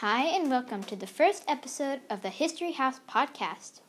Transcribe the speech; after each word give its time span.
Hi, 0.00 0.22
and 0.28 0.48
welcome 0.48 0.82
to 0.84 0.96
the 0.96 1.06
first 1.06 1.44
episode 1.46 2.00
of 2.08 2.22
the 2.22 2.30
History 2.30 2.72
House 2.72 3.00
podcast. 3.06 3.80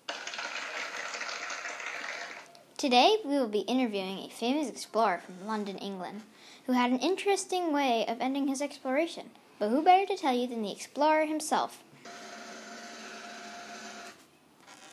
Today, 2.76 3.20
we 3.24 3.38
will 3.38 3.48
be 3.48 3.60
interviewing 3.60 4.18
a 4.18 4.30
famous 4.30 4.68
explorer 4.68 5.22
from 5.26 5.48
London, 5.48 5.78
England, 5.78 6.24
who 6.66 6.74
had 6.74 6.92
an 6.92 7.00
interesting 7.00 7.72
way 7.72 8.06
of 8.10 8.20
ending 8.20 8.50
his 8.50 8.62
exploration. 8.62 9.30
But 9.58 9.70
who 9.70 9.82
better 9.82 10.06
to 10.06 10.18
tell 10.18 10.34
you 10.34 10.48
than 10.48 10.64
the 10.64 10.74
explorer 10.74 11.24
himself? 11.26 11.82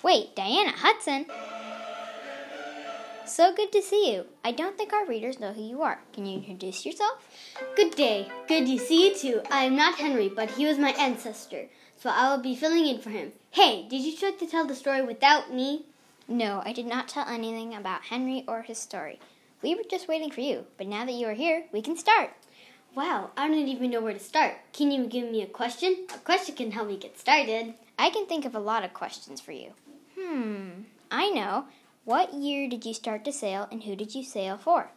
Wait, 0.05 0.37
Diana 0.37 0.71
Hudson? 0.71 1.27
So 3.29 3.55
good 3.55 3.71
to 3.73 3.83
see 3.83 4.11
you. 4.11 4.25
I 4.43 4.53
don't 4.53 4.79
think 4.79 4.95
our 4.95 5.05
readers 5.05 5.39
know 5.39 5.53
who 5.53 5.63
you 5.63 5.83
are. 5.83 6.01
Can 6.15 6.25
you 6.25 6.39
introduce 6.39 6.87
yourself? 6.87 7.29
Good 7.77 7.95
day. 7.95 8.33
Good 8.49 8.67
to 8.67 8.79
see 8.79 9.07
you 9.07 9.15
too. 9.15 9.43
I 9.51 9.65
am 9.65 9.77
not 9.77 9.97
Henry, 9.97 10.31
but 10.31 10.53
he 10.53 10.65
was 10.65 10.79
my 10.79 10.93
ancestor, 10.93 11.69
so 11.95 12.09
I 12.09 12.31
will 12.31 12.43
be 12.43 12.57
filling 12.57 12.87
in 12.87 13.01
for 13.01 13.11
him. 13.11 13.33
Hey, 13.51 13.87
did 13.87 14.01
you 14.01 14.17
try 14.17 14.31
to 14.31 14.47
tell 14.47 14.67
the 14.67 14.75
story 14.75 15.03
without 15.03 15.53
me? 15.53 15.85
No, 16.27 16.63
I 16.65 16.73
did 16.73 16.87
not 16.87 17.07
tell 17.07 17.29
anything 17.29 17.75
about 17.75 18.05
Henry 18.05 18.45
or 18.49 18.63
his 18.63 18.79
story. 18.79 19.21
We 19.61 19.75
were 19.75 19.85
just 19.91 20.09
waiting 20.09 20.31
for 20.31 20.41
you, 20.41 20.65
but 20.79 20.87
now 20.87 21.05
that 21.05 21.13
you 21.13 21.27
are 21.27 21.35
here, 21.35 21.65
we 21.71 21.83
can 21.83 21.99
start. 21.99 22.31
Wow, 22.95 23.31
I 23.37 23.47
don't 23.47 23.69
even 23.69 23.91
know 23.91 24.01
where 24.01 24.15
to 24.15 24.19
start. 24.19 24.55
Can 24.73 24.91
you 24.91 25.07
give 25.07 25.31
me 25.31 25.43
a 25.43 25.47
question? 25.47 26.07
A 26.15 26.19
question 26.19 26.55
can 26.57 26.71
help 26.71 26.89
me 26.89 26.97
get 26.97 27.19
started. 27.19 27.75
I 27.99 28.09
can 28.09 28.25
think 28.25 28.47
of 28.47 28.55
a 28.55 28.59
lot 28.59 28.85
of 28.85 28.95
questions 28.95 29.39
for 29.39 29.53
you. 29.53 29.73
Hmm, 30.19 30.85
I 31.11 31.29
know. 31.29 31.67
What 32.09 32.33
year 32.33 32.71
did 32.71 32.87
you 32.87 32.95
start 32.95 33.27
to 33.27 33.33
sail 33.33 33.69
and 33.71 33.83
who 33.83 33.95
did 33.95 34.15
you 34.15 34.25
sail 34.25 34.57
for? 34.57 34.89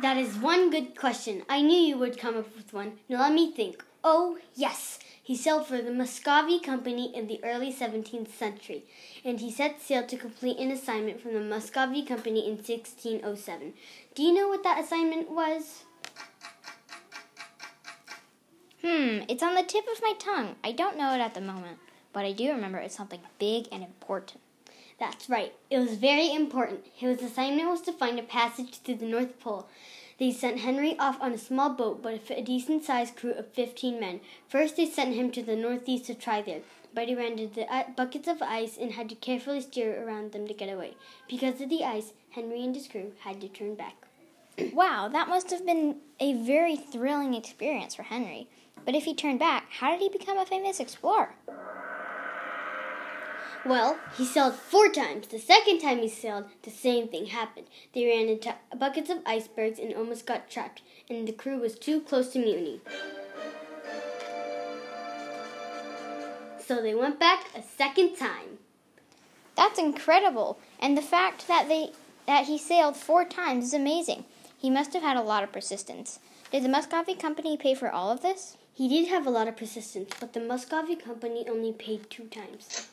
That 0.00 0.16
is 0.16 0.36
one 0.36 0.70
good 0.70 0.96
question. 0.96 1.42
I 1.48 1.60
knew 1.62 1.80
you 1.80 1.98
would 1.98 2.16
come 2.16 2.36
up 2.36 2.54
with 2.54 2.72
one. 2.72 2.92
Now 3.08 3.22
let 3.22 3.32
me 3.32 3.50
think. 3.50 3.84
Oh, 4.04 4.38
yes. 4.54 5.00
He 5.20 5.34
sailed 5.34 5.66
for 5.66 5.82
the 5.82 5.90
Muscovy 5.90 6.60
Company 6.60 7.12
in 7.12 7.26
the 7.26 7.40
early 7.42 7.72
17th 7.72 8.28
century, 8.28 8.84
and 9.24 9.40
he 9.40 9.50
set 9.50 9.82
sail 9.82 10.06
to 10.06 10.16
complete 10.16 10.58
an 10.58 10.70
assignment 10.70 11.20
from 11.20 11.34
the 11.34 11.40
Muscovy 11.40 12.04
Company 12.04 12.46
in 12.46 12.52
1607. 12.58 13.74
Do 14.14 14.22
you 14.22 14.32
know 14.32 14.46
what 14.46 14.62
that 14.62 14.78
assignment 14.78 15.28
was? 15.28 15.82
Hmm, 18.80 19.24
it's 19.28 19.42
on 19.42 19.56
the 19.56 19.64
tip 19.64 19.86
of 19.92 20.00
my 20.02 20.12
tongue. 20.20 20.54
I 20.62 20.70
don't 20.70 20.96
know 20.96 21.14
it 21.16 21.20
at 21.20 21.34
the 21.34 21.40
moment 21.40 21.78
but 22.14 22.24
I 22.24 22.32
do 22.32 22.50
remember 22.50 22.78
it's 22.78 22.96
something 22.96 23.20
big 23.38 23.66
and 23.70 23.82
important. 23.82 24.40
That's 24.98 25.28
right. 25.28 25.52
It 25.68 25.78
was 25.78 25.96
very 25.96 26.32
important. 26.32 26.86
His 26.94 27.20
assignment 27.20 27.68
was 27.68 27.82
to 27.82 27.92
find 27.92 28.18
a 28.18 28.22
passage 28.22 28.82
to 28.84 28.94
the 28.94 29.04
North 29.04 29.38
Pole. 29.40 29.66
They 30.18 30.30
sent 30.30 30.60
Henry 30.60 30.96
off 30.98 31.20
on 31.20 31.32
a 31.32 31.38
small 31.38 31.70
boat, 31.70 32.00
but 32.00 32.30
a 32.30 32.40
decent 32.40 32.84
sized 32.84 33.16
crew 33.16 33.32
of 33.32 33.48
15 33.48 33.98
men. 33.98 34.20
First, 34.48 34.76
they 34.76 34.86
sent 34.86 35.16
him 35.16 35.32
to 35.32 35.42
the 35.42 35.56
northeast 35.56 36.06
to 36.06 36.14
try 36.14 36.40
there, 36.40 36.60
but 36.94 37.08
he 37.08 37.16
ran 37.16 37.38
into 37.38 37.70
uh, 37.70 37.90
buckets 37.96 38.28
of 38.28 38.40
ice 38.40 38.78
and 38.80 38.92
had 38.92 39.08
to 39.08 39.16
carefully 39.16 39.60
steer 39.60 40.06
around 40.06 40.30
them 40.30 40.46
to 40.46 40.54
get 40.54 40.72
away. 40.72 40.94
Because 41.28 41.60
of 41.60 41.68
the 41.68 41.84
ice, 41.84 42.12
Henry 42.30 42.62
and 42.62 42.76
his 42.76 42.86
crew 42.86 43.12
had 43.20 43.40
to 43.40 43.48
turn 43.48 43.74
back. 43.74 43.96
wow, 44.72 45.08
that 45.08 45.28
must 45.28 45.50
have 45.50 45.66
been 45.66 45.96
a 46.20 46.34
very 46.34 46.76
thrilling 46.76 47.34
experience 47.34 47.96
for 47.96 48.04
Henry. 48.04 48.46
But 48.84 48.94
if 48.94 49.04
he 49.04 49.14
turned 49.14 49.40
back, 49.40 49.66
how 49.70 49.90
did 49.90 50.00
he 50.00 50.08
become 50.08 50.38
a 50.38 50.46
famous 50.46 50.78
explorer? 50.78 51.34
Well, 53.66 53.98
he 54.18 54.26
sailed 54.26 54.54
four 54.54 54.90
times. 54.90 55.28
The 55.28 55.38
second 55.38 55.80
time 55.80 55.98
he 55.98 56.08
sailed, 56.08 56.44
the 56.62 56.70
same 56.70 57.08
thing 57.08 57.26
happened. 57.26 57.66
They 57.94 58.04
ran 58.04 58.28
into 58.28 58.54
buckets 58.76 59.08
of 59.08 59.18
icebergs 59.24 59.78
and 59.78 59.94
almost 59.94 60.26
got 60.26 60.50
trapped, 60.50 60.82
and 61.08 61.26
the 61.26 61.32
crew 61.32 61.58
was 61.58 61.78
too 61.78 62.02
close 62.02 62.30
to 62.32 62.38
mutiny. 62.38 62.82
So 66.58 66.82
they 66.82 66.94
went 66.94 67.18
back 67.18 67.46
a 67.56 67.62
second 67.62 68.16
time. 68.16 68.58
That's 69.56 69.78
incredible. 69.78 70.58
And 70.78 70.96
the 70.96 71.02
fact 71.02 71.48
that 71.48 71.68
they 71.68 71.92
that 72.26 72.46
he 72.46 72.58
sailed 72.58 72.96
four 72.96 73.24
times 73.24 73.66
is 73.66 73.74
amazing. 73.74 74.24
He 74.58 74.70
must 74.70 74.92
have 74.94 75.02
had 75.02 75.16
a 75.16 75.22
lot 75.22 75.42
of 75.42 75.52
persistence. 75.52 76.18
Did 76.50 76.64
the 76.64 76.68
Muscovy 76.68 77.14
Company 77.14 77.56
pay 77.56 77.74
for 77.74 77.90
all 77.90 78.10
of 78.10 78.22
this? 78.22 78.56
He 78.72 78.88
did 78.88 79.08
have 79.08 79.26
a 79.26 79.30
lot 79.30 79.48
of 79.48 79.56
persistence, 79.56 80.14
but 80.18 80.32
the 80.32 80.40
Muscovy 80.40 80.96
Company 80.96 81.46
only 81.48 81.72
paid 81.72 82.10
two 82.10 82.24
times. 82.24 82.88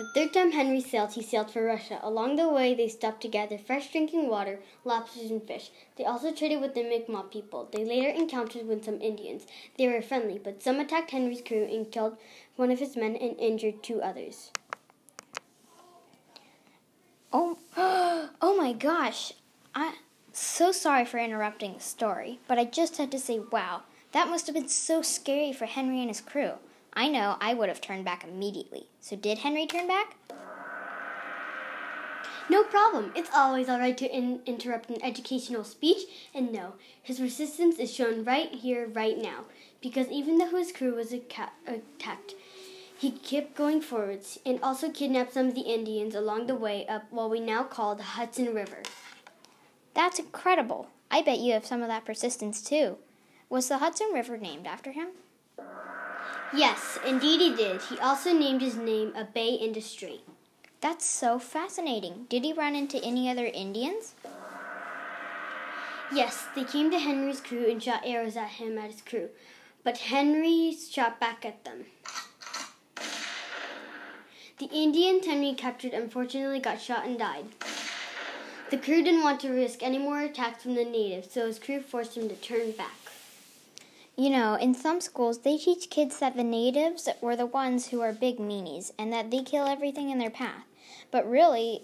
The 0.00 0.06
third 0.06 0.32
time 0.32 0.52
Henry 0.52 0.80
sailed, 0.80 1.12
he 1.12 1.22
sailed 1.22 1.50
for 1.50 1.62
Russia. 1.62 2.00
Along 2.02 2.36
the 2.36 2.48
way, 2.48 2.72
they 2.72 2.88
stopped 2.88 3.20
to 3.20 3.28
gather 3.28 3.58
fresh 3.58 3.92
drinking 3.92 4.30
water, 4.30 4.60
lobsters, 4.82 5.30
and 5.30 5.46
fish. 5.46 5.70
They 5.96 6.06
also 6.06 6.32
traded 6.32 6.62
with 6.62 6.72
the 6.72 6.82
Mi'kmaq 6.82 7.30
people. 7.30 7.68
They 7.70 7.84
later 7.84 8.08
encountered 8.08 8.66
with 8.66 8.82
some 8.82 8.98
Indians. 9.02 9.46
They 9.76 9.88
were 9.88 10.00
friendly, 10.00 10.40
but 10.42 10.62
some 10.62 10.80
attacked 10.80 11.10
Henry's 11.10 11.42
crew 11.42 11.68
and 11.70 11.92
killed 11.92 12.16
one 12.56 12.70
of 12.70 12.78
his 12.78 12.96
men 12.96 13.14
and 13.14 13.38
injured 13.38 13.82
two 13.82 14.00
others. 14.00 14.50
Oh, 17.30 17.58
oh 17.76 18.56
my 18.56 18.72
gosh! 18.72 19.34
I'm 19.74 19.96
so 20.32 20.72
sorry 20.72 21.04
for 21.04 21.18
interrupting 21.18 21.74
the 21.74 21.80
story, 21.80 22.38
but 22.48 22.58
I 22.58 22.64
just 22.64 22.96
had 22.96 23.10
to 23.10 23.18
say, 23.18 23.38
wow, 23.38 23.82
that 24.12 24.28
must 24.30 24.46
have 24.46 24.54
been 24.54 24.68
so 24.68 25.02
scary 25.02 25.52
for 25.52 25.66
Henry 25.66 26.00
and 26.00 26.08
his 26.08 26.22
crew. 26.22 26.54
I 26.92 27.08
know 27.08 27.36
I 27.40 27.54
would 27.54 27.68
have 27.68 27.80
turned 27.80 28.04
back 28.04 28.24
immediately. 28.24 28.86
So 29.00 29.16
did 29.16 29.38
Henry 29.38 29.66
turn 29.66 29.86
back? 29.86 30.16
No 32.50 32.64
problem. 32.64 33.12
It's 33.14 33.30
always 33.32 33.68
all 33.68 33.78
right 33.78 33.96
to 33.96 34.10
in- 34.10 34.40
interrupt 34.44 34.90
an 34.90 35.02
educational 35.04 35.62
speech, 35.62 36.02
and 36.34 36.52
no, 36.52 36.72
his 37.00 37.20
resistance 37.20 37.78
is 37.78 37.94
shown 37.94 38.24
right 38.24 38.52
here, 38.52 38.88
right 38.88 39.16
now. 39.16 39.44
Because 39.80 40.08
even 40.08 40.38
though 40.38 40.56
his 40.56 40.72
crew 40.72 40.96
was 40.96 41.12
aca- 41.12 41.52
attacked, 41.66 42.34
he 42.98 43.12
kept 43.12 43.54
going 43.54 43.80
forwards 43.80 44.40
and 44.44 44.60
also 44.62 44.90
kidnapped 44.90 45.32
some 45.32 45.48
of 45.48 45.54
the 45.54 45.60
Indians 45.60 46.14
along 46.14 46.48
the 46.48 46.56
way 46.56 46.86
up 46.88 47.04
what 47.10 47.30
we 47.30 47.38
now 47.38 47.62
call 47.62 47.94
the 47.94 48.02
Hudson 48.02 48.52
River. 48.52 48.82
That's 49.94 50.18
incredible. 50.18 50.88
I 51.08 51.22
bet 51.22 51.38
you 51.38 51.52
have 51.52 51.64
some 51.64 51.82
of 51.82 51.88
that 51.88 52.04
persistence 52.04 52.60
too. 52.60 52.98
Was 53.48 53.68
the 53.68 53.78
Hudson 53.78 54.08
River 54.12 54.36
named 54.36 54.66
after 54.66 54.90
him? 54.90 55.08
Yes, 56.54 56.98
indeed 57.06 57.40
he 57.40 57.54
did. 57.54 57.80
He 57.82 57.98
also 57.98 58.32
named 58.32 58.60
his 58.60 58.76
name 58.76 59.12
a 59.14 59.24
bay 59.24 59.50
Industry. 59.50 60.22
That's 60.80 61.04
so 61.04 61.38
fascinating. 61.38 62.26
Did 62.28 62.42
he 62.42 62.52
run 62.52 62.74
into 62.74 62.98
any 63.04 63.30
other 63.30 63.46
Indians? 63.46 64.14
Yes, 66.12 66.48
they 66.56 66.64
came 66.64 66.90
to 66.90 66.98
Henry's 66.98 67.40
crew 67.40 67.70
and 67.70 67.80
shot 67.80 68.02
arrows 68.04 68.36
at 68.36 68.48
him 68.48 68.78
at 68.78 68.90
his 68.90 69.00
crew, 69.00 69.28
but 69.84 69.98
Henry 69.98 70.74
shot 70.74 71.20
back 71.20 71.44
at 71.44 71.64
them. 71.64 71.84
The 74.58 74.68
Indians 74.72 75.26
Henry 75.26 75.54
captured 75.54 75.92
unfortunately 75.92 76.58
got 76.58 76.80
shot 76.80 77.06
and 77.06 77.18
died. 77.18 77.46
The 78.70 78.76
crew 78.76 79.02
didn't 79.02 79.22
want 79.22 79.40
to 79.40 79.50
risk 79.50 79.82
any 79.82 79.98
more 79.98 80.20
attacks 80.20 80.64
from 80.64 80.74
the 80.74 80.84
natives, 80.84 81.32
so 81.32 81.46
his 81.46 81.60
crew 81.60 81.80
forced 81.80 82.16
him 82.16 82.28
to 82.28 82.34
turn 82.34 82.72
back. 82.72 83.09
You 84.16 84.30
know, 84.30 84.54
in 84.54 84.74
some 84.74 85.00
schools, 85.00 85.38
they 85.38 85.56
teach 85.56 85.90
kids 85.90 86.18
that 86.18 86.36
the 86.36 86.44
natives 86.44 87.08
were 87.20 87.36
the 87.36 87.46
ones 87.46 87.88
who 87.88 88.00
are 88.00 88.12
big 88.12 88.38
meanies 88.38 88.92
and 88.98 89.12
that 89.12 89.30
they 89.30 89.42
kill 89.42 89.66
everything 89.66 90.10
in 90.10 90.18
their 90.18 90.30
path. 90.30 90.64
But 91.10 91.28
really, 91.28 91.82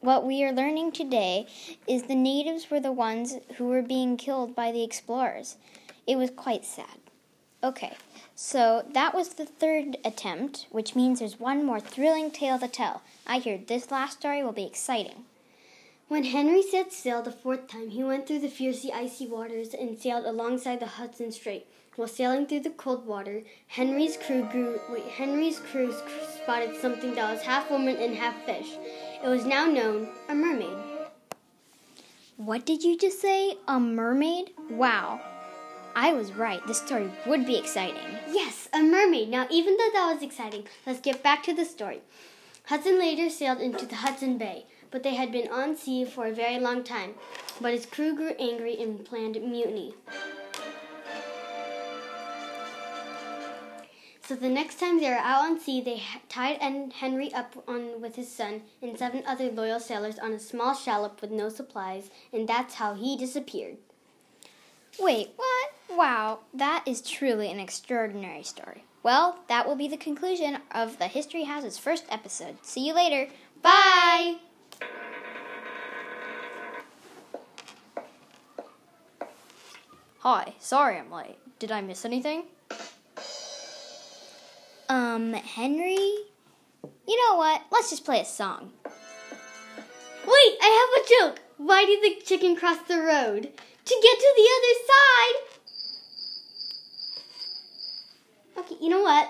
what 0.00 0.26
we 0.26 0.44
are 0.44 0.52
learning 0.52 0.92
today 0.92 1.46
is 1.86 2.02
the 2.02 2.14
natives 2.14 2.70
were 2.70 2.80
the 2.80 2.92
ones 2.92 3.36
who 3.56 3.64
were 3.66 3.80
being 3.80 4.18
killed 4.18 4.54
by 4.54 4.70
the 4.70 4.84
explorers. 4.84 5.56
It 6.06 6.16
was 6.16 6.30
quite 6.30 6.64
sad. 6.64 6.98
Okay, 7.62 7.94
so 8.34 8.84
that 8.92 9.14
was 9.14 9.30
the 9.30 9.46
third 9.46 9.96
attempt, 10.04 10.66
which 10.70 10.94
means 10.94 11.20
there's 11.20 11.40
one 11.40 11.64
more 11.64 11.80
thrilling 11.80 12.30
tale 12.30 12.58
to 12.58 12.68
tell. 12.68 13.00
I 13.26 13.38
hear 13.38 13.56
this 13.56 13.90
last 13.90 14.18
story 14.18 14.42
will 14.42 14.52
be 14.52 14.66
exciting. 14.66 15.24
When 16.06 16.24
Henry 16.24 16.62
set 16.62 16.92
sail 16.92 17.22
the 17.22 17.32
fourth 17.32 17.66
time, 17.66 17.88
he 17.88 18.04
went 18.04 18.26
through 18.26 18.40
the 18.40 18.48
fiercely 18.48 18.92
icy 18.92 19.26
waters 19.26 19.72
and 19.72 19.98
sailed 19.98 20.26
alongside 20.26 20.80
the 20.80 20.86
Hudson 20.86 21.32
Strait. 21.32 21.66
While 21.96 22.08
sailing 22.08 22.46
through 22.46 22.60
the 22.60 22.70
cold 22.70 23.06
water, 23.06 23.42
Henry's 23.68 24.18
crew 24.18 24.46
grew. 24.52 24.80
Wait, 24.90 25.04
Henry's 25.04 25.58
crew 25.58 25.94
spotted 26.42 26.76
something 26.76 27.14
that 27.14 27.32
was 27.32 27.42
half 27.42 27.70
woman 27.70 27.96
and 27.96 28.14
half 28.14 28.34
fish. 28.44 28.76
It 29.24 29.28
was 29.28 29.46
now 29.46 29.64
known 29.64 30.10
a 30.28 30.34
mermaid. 30.34 30.76
What 32.36 32.66
did 32.66 32.82
you 32.82 32.98
just 32.98 33.22
say? 33.22 33.56
A 33.66 33.80
mermaid? 33.80 34.50
Wow. 34.68 35.22
I 35.96 36.12
was 36.12 36.32
right. 36.32 36.64
This 36.66 36.82
story 36.82 37.08
would 37.26 37.46
be 37.46 37.56
exciting. 37.56 38.18
Yes, 38.30 38.68
a 38.74 38.82
mermaid. 38.82 39.30
Now, 39.30 39.46
even 39.50 39.78
though 39.78 39.90
that 39.94 40.12
was 40.12 40.22
exciting, 40.22 40.66
let's 40.84 41.00
get 41.00 41.22
back 41.22 41.42
to 41.44 41.54
the 41.54 41.64
story. 41.64 42.02
Hudson 42.66 42.98
later 42.98 43.30
sailed 43.30 43.60
into 43.60 43.86
the 43.86 43.96
Hudson 43.96 44.36
Bay 44.36 44.66
but 44.94 45.02
they 45.02 45.16
had 45.16 45.32
been 45.32 45.50
on 45.50 45.74
sea 45.74 46.04
for 46.04 46.28
a 46.28 46.32
very 46.32 46.56
long 46.56 46.84
time. 46.84 47.14
But 47.60 47.72
his 47.72 47.84
crew 47.84 48.14
grew 48.14 48.30
angry 48.38 48.80
and 48.80 49.04
planned 49.04 49.34
mutiny. 49.42 49.92
So 54.22 54.36
the 54.36 54.48
next 54.48 54.78
time 54.78 55.00
they 55.00 55.10
were 55.10 55.16
out 55.16 55.46
on 55.46 55.58
sea, 55.58 55.80
they 55.80 56.00
tied 56.28 56.62
Henry 56.92 57.34
up 57.34 57.60
on 57.66 58.00
with 58.00 58.14
his 58.14 58.30
son 58.30 58.62
and 58.80 58.96
seven 58.96 59.24
other 59.26 59.50
loyal 59.50 59.80
sailors 59.80 60.16
on 60.20 60.32
a 60.32 60.38
small 60.38 60.74
shallop 60.74 61.20
with 61.20 61.32
no 61.32 61.48
supplies, 61.48 62.08
and 62.32 62.48
that's 62.48 62.74
how 62.74 62.94
he 62.94 63.16
disappeared. 63.16 63.78
Wait, 65.00 65.30
what? 65.34 65.72
Wow, 65.90 66.38
that 66.54 66.84
is 66.86 67.02
truly 67.02 67.50
an 67.50 67.58
extraordinary 67.58 68.44
story. 68.44 68.84
Well, 69.02 69.40
that 69.48 69.66
will 69.66 69.76
be 69.76 69.88
the 69.88 69.96
conclusion 69.96 70.58
of 70.70 71.00
the 71.00 71.08
History 71.08 71.42
House's 71.42 71.78
first 71.78 72.04
episode. 72.10 72.58
See 72.62 72.86
you 72.86 72.94
later. 72.94 73.28
Bye! 73.60 74.36
Hi, 80.20 80.54
sorry 80.58 80.98
I'm 80.98 81.10
late. 81.10 81.38
Did 81.58 81.70
I 81.70 81.82
miss 81.82 82.04
anything? 82.06 82.44
Um, 84.88 85.34
Henry? 85.34 85.98
You 87.06 87.16
know 87.28 87.36
what? 87.36 87.62
Let's 87.70 87.90
just 87.90 88.06
play 88.06 88.20
a 88.20 88.24
song. 88.24 88.72
Wait, 88.84 90.56
I 90.62 90.70
have 90.80 91.04
a 91.04 91.08
joke. 91.08 91.42
Why 91.58 91.84
did 91.84 92.02
the 92.02 92.24
chicken 92.24 92.56
cross 92.56 92.78
the 92.88 93.00
road? 93.02 93.42
To 93.42 93.94
get 94.02 94.18
to 94.18 94.34
the 94.36 94.48
other 94.56 94.74
side. 94.88 95.36
Okay, 98.64 98.76
you 98.80 98.88
know 98.88 99.02
what? 99.02 99.28